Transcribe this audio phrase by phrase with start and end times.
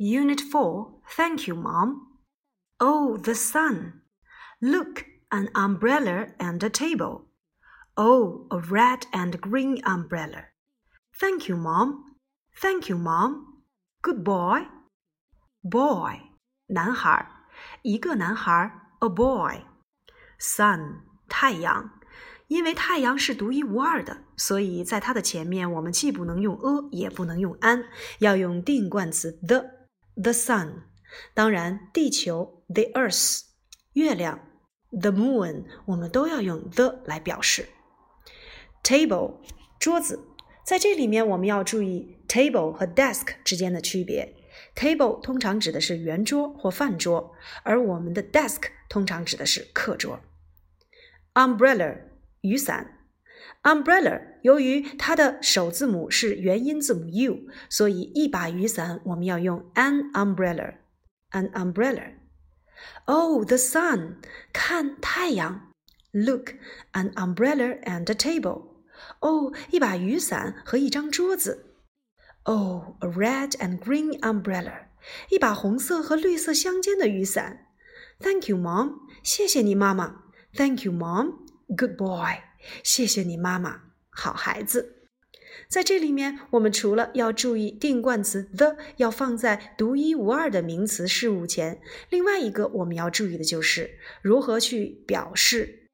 [0.00, 2.18] Unit 4 Thank you, Mom.
[2.78, 4.02] Oh, the sun.
[4.60, 7.26] Look, an umbrella and a table.
[7.96, 10.46] Oh, a red and green umbrella.
[11.18, 12.16] Thank you, Mom.
[12.60, 13.62] Thank you, Mom.
[14.02, 14.66] Good boy.
[15.62, 16.20] Boy，
[16.68, 17.26] 男孩，
[17.82, 18.70] 一个男孩，
[19.00, 21.90] a boy。Sun，太阳。
[22.48, 27.86] 因为太阳是独一无二的，所以在它的前面，我们既不能用 a，也不能用 an，
[28.20, 29.64] 要用定冠词 the。
[30.15, 30.83] The sun。
[31.33, 33.41] 当然，地球 the earth，
[33.93, 34.39] 月亮
[34.91, 37.69] the moon，我们都要用 the 来表示。
[38.83, 39.41] Table，
[39.79, 40.19] 桌子，
[40.65, 44.35] 在这里面我们要注意 table 和 desk 之间的区别。
[44.75, 50.21] Table 通常指的是圆桌或饭桌，而我们的 desk 通常指的是课桌。
[51.33, 52.11] Umbrella。
[52.41, 53.00] 雨伞
[53.63, 62.13] ，umbrella，由于它的首字母是元音字母 u，所以一把雨伞我们要用 an umbrella，an umbrella。
[63.05, 64.15] Oh, the sun，
[64.51, 65.71] 看太阳。
[66.11, 66.55] Look,
[66.91, 68.67] an umbrella and a table。
[69.19, 71.75] 哦，一把雨伞和一张桌子。
[72.43, 74.87] Oh, a red and green umbrella，
[75.29, 77.67] 一把红色和绿色相间的雨伞。
[78.19, 80.23] Thank you, mom，谢谢你妈妈。
[80.53, 81.45] Thank you, mom。
[81.67, 82.41] Good boy，
[82.83, 84.97] 谢谢你妈妈，好孩子。
[85.67, 95.89] 在这里面，我们除了要注意定冠词 the 要放在独一无二的名词事物前，另外一个我们要注意的就是如何去表示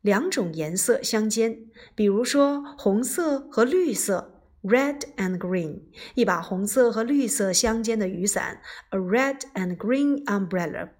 [0.00, 1.58] 两种颜色相间。
[1.94, 5.82] 比如说，红色和绿色，red and green，
[6.14, 10.90] 一把红色和绿色相间的雨伞，a red and green umbrella。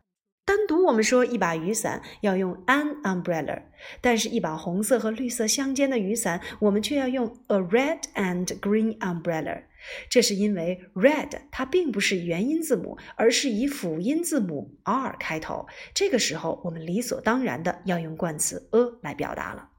[0.51, 3.63] 单独我们说一把雨伞要用 an umbrella，
[4.01, 9.63] 但是，一把红色和绿色相间的雨伞，我们却要用 a red and green umbrella。
[10.09, 15.69] 这是因为 red 它并不是元音字母，而是以辅音字母 r 开头。
[15.95, 19.70] 这个时候，我们理所当然的要用冠词 a 来表达了。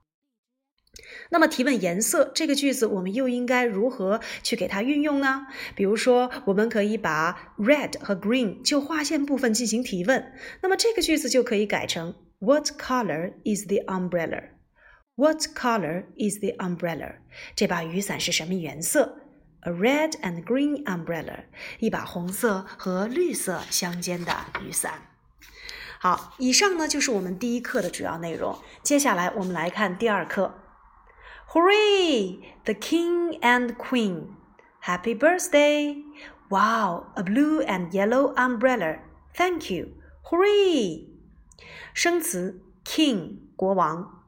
[1.33, 5.47] 那么提问颜色这个句子，我们又应该如何去给它运用呢？
[5.75, 10.33] 比如说，我们可以把 red 和 green 就划线部分进行提问。
[10.61, 14.49] 那么这个句子就可以改成 What color is the umbrella?
[15.15, 17.15] What color is the umbrella?
[17.55, 19.17] 这把雨伞是什么颜色
[19.61, 21.45] ？A red and green umbrella，
[21.79, 24.35] 一把红色和绿色相间的
[24.67, 25.03] 雨伞。
[26.01, 28.57] 好，以上呢就是我们第一课的主要内容。
[28.83, 30.55] 接下来我们来看第二课。
[31.50, 32.38] Hooray!
[32.64, 34.36] The king and queen.
[34.80, 36.02] Happy birthday!
[36.48, 38.98] Wow, a blue and yellow umbrella.
[39.34, 39.88] Thank you.
[40.24, 41.06] Hooray!
[41.94, 44.22] 生词 king 国王，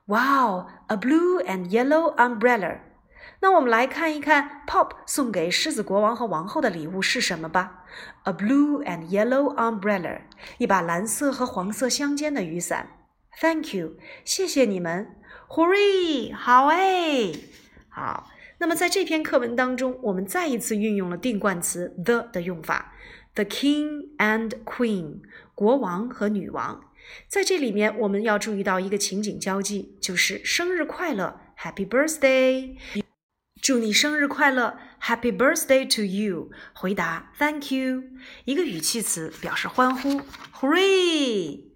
[0.05, 2.81] Wow，a blue and yellow umbrella。
[3.41, 7.84] 那我们来看一看 Pop 送给狮子国王和王后的礼物是什么吧。
[8.25, 10.20] A blue and yellow umbrella，
[10.58, 12.91] 一把蓝色和黄色相间的雨伞。
[13.41, 15.17] Thank you，谢谢你们。
[15.49, 17.32] Hooray，好哎，
[17.88, 18.29] 好。
[18.58, 22.94] 那么在这篇课文当中，我们再一次运用了定冠词 the 的用法。
[23.34, 25.20] The king and queen，
[25.55, 26.90] 国王和女王，
[27.28, 32.76] 在这里面我们要注意到一个情景交际，就是生日快乐，Happy birthday，
[33.62, 36.50] 祝你生日快乐，Happy birthday to you。
[36.75, 38.02] 回答 Thank you，
[38.44, 40.20] 一个语气词表示欢呼
[40.58, 41.68] ，Hooray。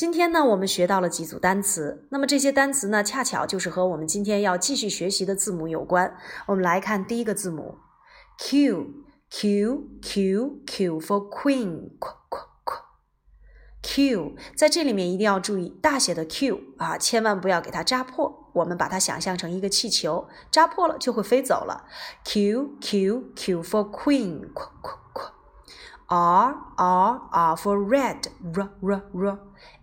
[0.00, 6.16] 今天呢，我们学到了几组单词，那么这些单词呢，恰巧就是和我们今天要继续学习的字母有关。
[6.46, 7.76] 我们来看第一个字母
[8.38, 8.86] Q。
[9.28, 11.90] Q Q Q for queen。
[13.82, 18.50] Q 在这里面一定要注意大写的 Q 啊，千万不要给它扎破。
[18.54, 21.84] 我们把它想象成一个气球，扎破了就会飞走了。
[22.24, 24.48] Q Q Q for queen。
[26.09, 28.27] R R R for red.
[28.53, 29.39] R R R.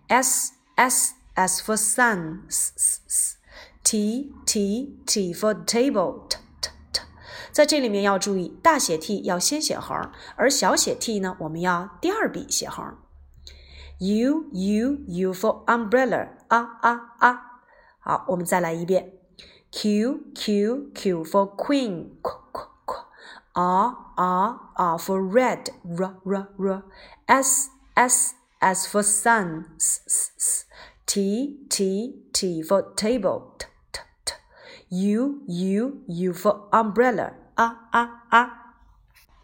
[0.07, 2.43] S S S for sun.
[2.49, 3.37] S S S.
[3.83, 6.27] T T T for table.
[6.29, 7.01] T T T.
[7.51, 12.97] 在这里面要注意，大写 T 要先写横，而小写 t 呢，我们要第二笔写横。
[13.99, 17.41] U U U for umbrella 啊啊啊！
[17.99, 19.13] 好，我们再来一遍。
[19.71, 22.09] Q Q Q for queen
[23.58, 26.84] R R R for red, R R R.
[27.28, 30.64] S S S for sun, S S S.
[31.06, 34.34] T T T for table, T T T.
[34.90, 38.67] U U U for umbrella, A A A.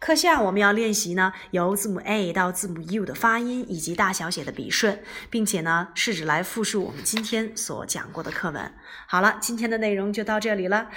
[0.05, 8.71] 课下我们要练习呢，由字母 a 到字母 u 的发音以及大小写的笔顺，并且呢，试着来复述我们今天所讲过的课文。
[9.07, 10.91] 好了，今天的内容就到这里了。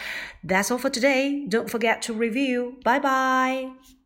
[0.46, 1.48] That's all for today.
[1.48, 2.72] Don't forget to review.
[2.82, 3.97] Bye bye.